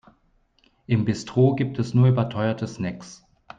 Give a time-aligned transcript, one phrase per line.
[0.87, 3.23] Im Bistro gibt es nur überteuerte Snacks.